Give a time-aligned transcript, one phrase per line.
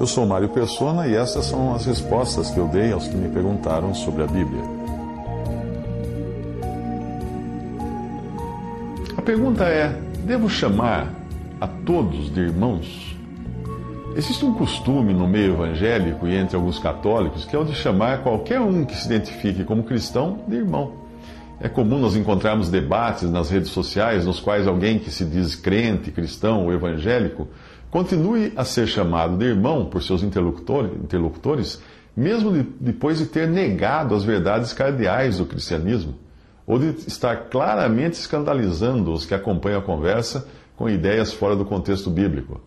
[0.00, 3.28] Eu sou Mário Persona e essas são as respostas que eu dei aos que me
[3.28, 4.62] perguntaram sobre a Bíblia.
[9.16, 11.08] A pergunta é: devo chamar
[11.60, 13.16] a todos de irmãos?
[14.16, 18.24] Existe um costume no meio evangélico e entre alguns católicos que é o de chamar
[18.24, 20.94] qualquer um que se identifique como cristão de irmão.
[21.60, 26.10] É comum nós encontrarmos debates nas redes sociais nos quais alguém que se diz crente,
[26.10, 27.46] cristão ou evangélico
[27.92, 31.78] continue a ser chamado de irmão por seus interlocutores,
[32.16, 36.14] mesmo de, depois de ter negado as verdades cardeais do cristianismo,
[36.66, 42.08] ou de estar claramente escandalizando os que acompanham a conversa com ideias fora do contexto
[42.08, 42.62] bíblico.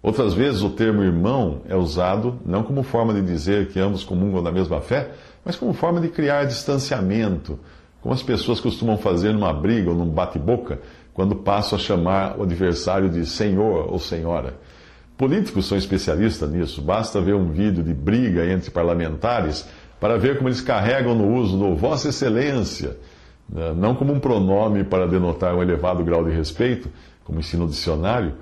[0.00, 4.40] Outras vezes o termo irmão é usado não como forma de dizer que ambos comungam
[4.40, 5.10] da mesma fé,
[5.44, 7.58] mas como forma de criar distanciamento,
[8.00, 10.78] como as pessoas costumam fazer numa briga ou num bate-boca,
[11.14, 14.54] quando passam a chamar o adversário de senhor ou senhora.
[15.16, 19.64] Políticos são especialistas nisso, basta ver um vídeo de briga entre parlamentares
[20.00, 22.96] para ver como eles carregam no uso do Vossa Excelência,
[23.48, 26.90] né, não como um pronome para denotar um elevado grau de respeito,
[27.24, 28.34] como ensina o dicionário,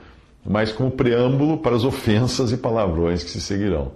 [0.44, 3.92] mas como preâmbulo para as ofensas e palavrões que se seguirão.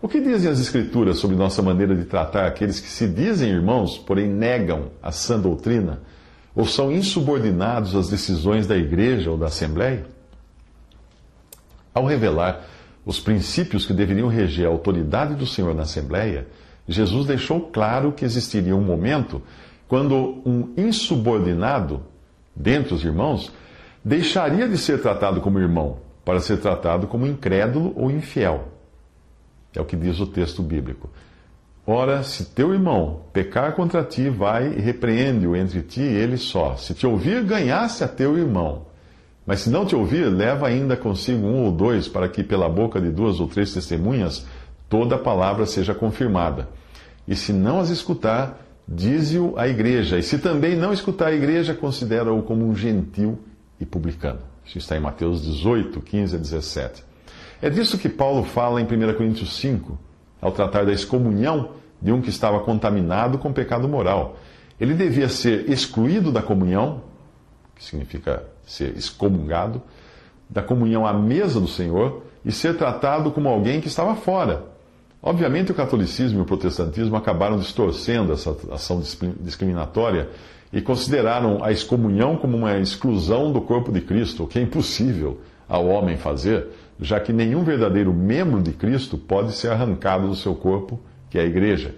[0.00, 3.98] O que dizem as Escrituras sobre nossa maneira de tratar aqueles que se dizem irmãos,
[3.98, 6.00] porém negam a sã doutrina,
[6.58, 10.04] ou são insubordinados às decisões da igreja ou da assembleia?
[11.94, 12.64] Ao revelar
[13.06, 16.48] os princípios que deveriam reger a autoridade do Senhor na assembleia,
[16.88, 19.40] Jesus deixou claro que existiria um momento
[19.86, 22.02] quando um insubordinado,
[22.56, 23.52] dentre os irmãos,
[24.04, 28.66] deixaria de ser tratado como irmão para ser tratado como incrédulo ou infiel.
[29.76, 31.08] É o que diz o texto bíblico.
[31.90, 36.76] Ora, se teu irmão pecar contra ti, vai e repreende-o entre ti e ele só.
[36.76, 38.88] Se te ouvir, ganhasse a teu irmão.
[39.46, 43.00] Mas se não te ouvir, leva ainda consigo um ou dois, para que pela boca
[43.00, 44.44] de duas ou três testemunhas
[44.86, 46.68] toda a palavra seja confirmada.
[47.26, 50.18] E se não as escutar, dize-o à igreja.
[50.18, 53.38] E se também não escutar a igreja, considera-o como um gentil
[53.80, 54.40] e publicano.
[54.62, 57.04] Isso está em Mateus 18, 15 a 17.
[57.62, 59.98] É disso que Paulo fala em 1 Coríntios 5,
[60.40, 64.36] ao tratar da excomunhão de um que estava contaminado com pecado moral.
[64.80, 67.02] Ele devia ser excluído da comunhão,
[67.74, 69.82] que significa ser excomungado,
[70.48, 74.64] da comunhão à mesa do Senhor e ser tratado como alguém que estava fora.
[75.20, 79.02] Obviamente, o catolicismo e o protestantismo acabaram distorcendo essa ação
[79.40, 80.28] discriminatória
[80.72, 85.40] e consideraram a excomunhão como uma exclusão do corpo de Cristo, o que é impossível
[85.68, 86.68] ao homem fazer,
[87.00, 91.00] já que nenhum verdadeiro membro de Cristo pode ser arrancado do seu corpo,
[91.30, 91.94] que é a igreja.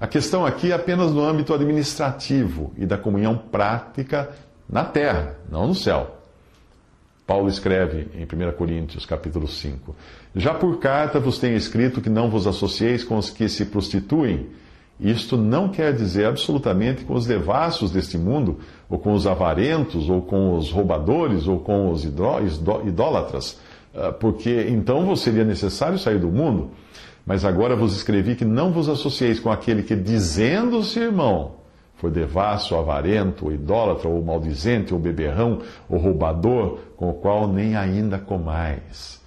[0.00, 4.30] A questão aqui é apenas no âmbito administrativo e da comunhão prática
[4.68, 6.18] na terra, não no céu.
[7.26, 9.96] Paulo escreve em 1 Coríntios, capítulo 5:
[10.36, 14.48] Já por carta vos tenho escrito que não vos associeis com os que se prostituem.
[15.00, 20.22] Isto não quer dizer absolutamente com os devassos deste mundo, ou com os avarentos, ou
[20.22, 23.58] com os roubadores, ou com os idólatras,
[24.20, 26.70] porque então vos seria necessário sair do mundo.
[27.26, 31.52] Mas agora vos escrevi que não vos associeis com aquele que, dizendo-se irmão,
[31.96, 37.76] for devasso, avarento, ou idólatra, ou maldizente, ou beberrão, ou roubador, com o qual nem
[37.76, 39.22] ainda comais.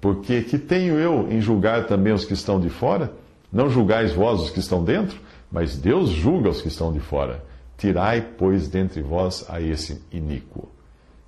[0.00, 3.12] Porque que tenho eu em julgar também os que estão de fora?
[3.52, 5.18] Não julgais vós os que estão dentro,
[5.50, 7.42] mas Deus julga os que estão de fora.
[7.76, 10.68] Tirai, pois, dentre vós a esse iníquo.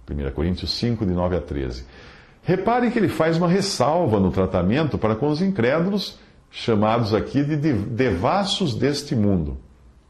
[0.09, 1.85] 1 Coríntios 5, de 9 a 13.
[2.43, 6.19] Repare que ele faz uma ressalva no tratamento para com os incrédulos,
[6.51, 9.57] chamados aqui de devassos deste mundo,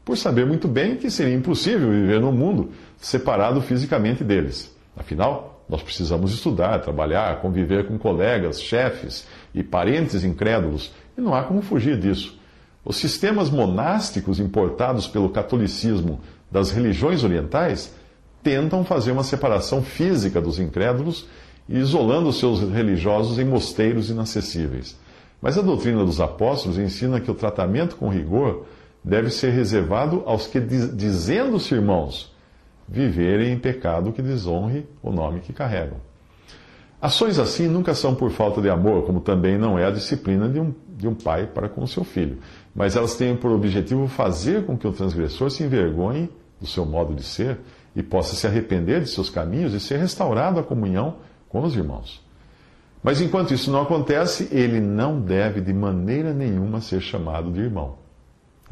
[0.03, 4.75] por saber muito bem que seria impossível viver no mundo separado fisicamente deles.
[4.97, 11.43] Afinal, nós precisamos estudar, trabalhar, conviver com colegas, chefes e parentes incrédulos, e não há
[11.43, 12.37] como fugir disso.
[12.83, 16.19] Os sistemas monásticos importados pelo catolicismo
[16.51, 17.93] das religiões orientais
[18.41, 21.27] tentam fazer uma separação física dos incrédulos
[21.67, 24.97] e isolando seus religiosos em mosteiros inacessíveis.
[25.41, 28.65] Mas a doutrina dos apóstolos ensina que o tratamento com rigor
[29.03, 32.33] deve ser reservado aos que, dizendo-se irmãos,
[32.87, 35.97] viverem em pecado que desonre o nome que carregam.
[37.01, 40.57] Ações assim nunca são por falta de amor, como também não é a disciplina de
[40.57, 42.37] um, de um pai para com o seu filho,
[42.73, 46.29] mas elas têm por objetivo fazer com que o transgressor se envergonhe
[46.61, 47.59] do seu modo de ser
[47.93, 51.15] e possa se arrepender de seus caminhos e ser restaurado à comunhão
[51.53, 52.19] com os irmãos.
[53.03, 57.95] Mas enquanto isso não acontece, ele não deve de maneira nenhuma ser chamado de irmão.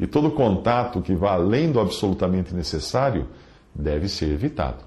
[0.00, 3.28] E todo contato que vá além do absolutamente necessário
[3.72, 4.82] deve ser evitado.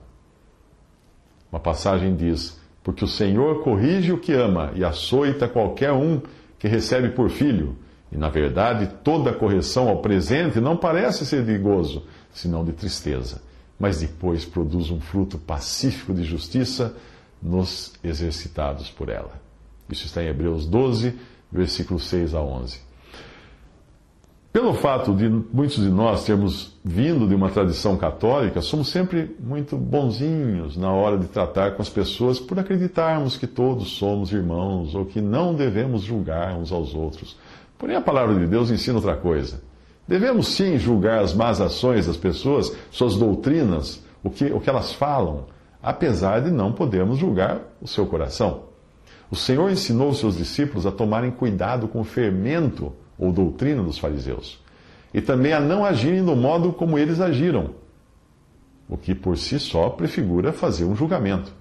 [1.50, 6.22] Uma passagem diz: Porque o Senhor corrige o que ama e açoita qualquer um
[6.60, 7.78] que recebe por filho.
[8.12, 12.04] E, na verdade, toda correção ao presente não parece ser de gozo,
[12.34, 13.42] senão de tristeza,
[13.80, 16.96] mas depois produz um fruto pacífico de justiça
[17.42, 19.34] nos exercitados por ela.
[19.90, 21.14] Isso está em Hebreus 12,
[21.52, 22.80] versículos 6 a 11.
[24.56, 29.76] Pelo fato de muitos de nós termos vindo de uma tradição católica, somos sempre muito
[29.76, 35.06] bonzinhos na hora de tratar com as pessoas por acreditarmos que todos somos irmãos ou
[35.06, 37.36] que não devemos julgar uns aos outros.
[37.78, 39.62] Porém, a palavra de Deus ensina outra coisa.
[40.08, 44.94] Devemos sim julgar as más ações das pessoas, suas doutrinas, o que, o que elas
[44.94, 45.48] falam,
[45.86, 48.64] apesar de não podermos julgar o seu coração.
[49.30, 54.00] O Senhor ensinou os seus discípulos a tomarem cuidado com o fermento ou doutrina dos
[54.00, 54.60] fariseus,
[55.14, 57.76] e também a não agirem do modo como eles agiram,
[58.90, 61.54] o que por si só prefigura fazer um julgamento.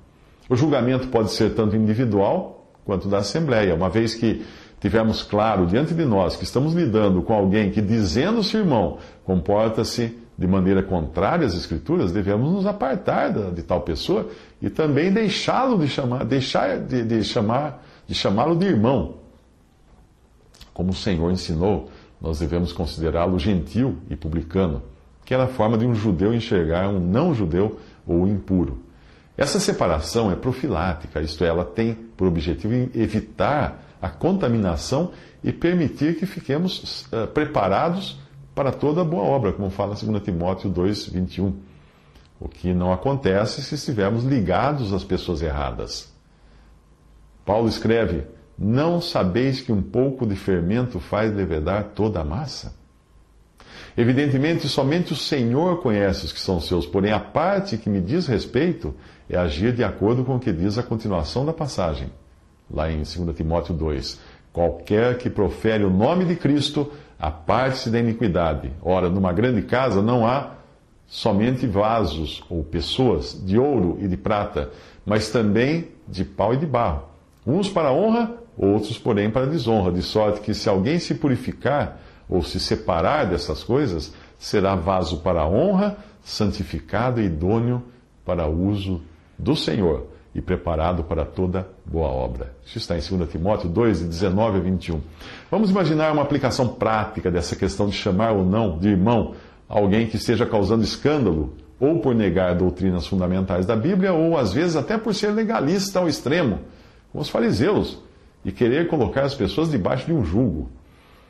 [0.48, 4.42] O julgamento pode ser tanto individual quanto da Assembleia, uma vez que
[4.80, 10.46] tivermos claro diante de nós que estamos lidando com alguém que, dizendo-se irmão, comporta-se de
[10.46, 14.28] maneira contrária às Escrituras, devemos nos apartar de, tal pessoa
[14.60, 19.16] e também deixá-lo de chamar, deixar de, de chamar, de chamá-lo de irmão.
[20.72, 21.88] Como o Senhor ensinou,
[22.20, 24.82] nós devemos considerá-lo gentil e publicano,
[25.24, 28.80] que era a forma de um judeu enxergar um não-judeu ou impuro.
[29.36, 36.16] Essa separação é profilática, isto é, ela tem por objetivo evitar a contaminação e permitir
[36.16, 38.18] que fiquemos uh, preparados
[38.54, 41.56] para toda boa obra, como fala 2 Timóteo 2, 21.
[42.40, 46.12] O que não acontece se estivermos ligados às pessoas erradas.
[47.44, 48.24] Paulo escreve:
[48.58, 52.74] Não sabeis que um pouco de fermento faz levedar toda a massa?
[53.96, 58.26] Evidentemente, somente o Senhor conhece os que são seus, porém a parte que me diz
[58.26, 58.94] respeito
[59.30, 62.10] é agir de acordo com o que diz a continuação da passagem
[62.70, 64.20] lá em 2 Timóteo 2.
[64.52, 68.72] Qualquer que profere o nome de Cristo, aparte-se da iniquidade.
[68.82, 70.54] Ora, numa grande casa não há
[71.06, 74.70] somente vasos ou pessoas de ouro e de prata,
[75.04, 77.04] mas também de pau e de barro.
[77.46, 79.92] Uns para honra, outros, porém, para desonra.
[79.92, 85.46] De sorte que, se alguém se purificar ou se separar dessas coisas, será vaso para
[85.46, 87.82] honra, santificado e idôneo
[88.24, 89.02] para uso
[89.38, 92.54] do Senhor e preparado para toda boa obra.
[92.64, 95.00] Isso está em 2 Timóteo 2, de 19 a 21.
[95.50, 99.34] Vamos imaginar uma aplicação prática dessa questão de chamar ou não de irmão
[99.68, 104.76] alguém que esteja causando escândalo, ou por negar doutrinas fundamentais da Bíblia, ou às vezes
[104.76, 106.60] até por ser legalista ao extremo,
[107.10, 107.98] como os fariseus,
[108.44, 110.70] e querer colocar as pessoas debaixo de um julgo.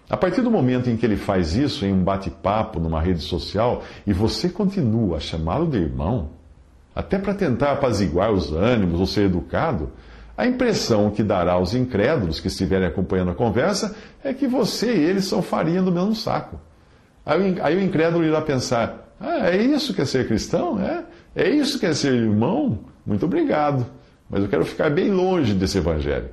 [0.08, 3.82] A partir do momento em que ele faz isso em um bate-papo numa rede social
[4.06, 6.30] e você continua a chamá-lo de irmão,
[6.94, 9.90] até para tentar apaziguar os ânimos ou ser educado,
[10.36, 15.04] a impressão que dará aos incrédulos que estiverem acompanhando a conversa é que você e
[15.04, 16.58] eles são farinha do mesmo saco.
[17.24, 20.80] Aí, o incrédulo irá pensar: ah, é isso que é ser cristão?
[20.80, 21.04] É?
[21.34, 22.80] É isso que é ser irmão?
[23.06, 23.86] Muito obrigado,
[24.28, 26.28] mas eu quero ficar bem longe desse evangelho.